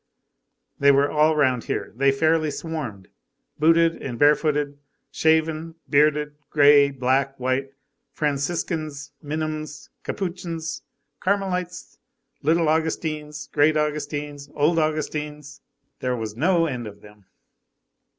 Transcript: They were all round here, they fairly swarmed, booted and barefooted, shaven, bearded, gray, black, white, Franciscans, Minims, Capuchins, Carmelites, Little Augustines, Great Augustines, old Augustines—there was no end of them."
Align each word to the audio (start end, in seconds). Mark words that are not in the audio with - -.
They 0.79 0.91
were 0.91 1.11
all 1.11 1.35
round 1.35 1.65
here, 1.65 1.93
they 1.95 2.11
fairly 2.11 2.49
swarmed, 2.49 3.07
booted 3.59 4.01
and 4.01 4.17
barefooted, 4.17 4.79
shaven, 5.11 5.75
bearded, 5.87 6.33
gray, 6.49 6.89
black, 6.89 7.39
white, 7.39 7.73
Franciscans, 8.11 9.11
Minims, 9.21 9.91
Capuchins, 10.03 10.81
Carmelites, 11.19 11.99
Little 12.41 12.67
Augustines, 12.67 13.45
Great 13.53 13.77
Augustines, 13.77 14.49
old 14.55 14.79
Augustines—there 14.79 16.15
was 16.15 16.35
no 16.35 16.65
end 16.65 16.87
of 16.87 17.01
them." 17.01 17.25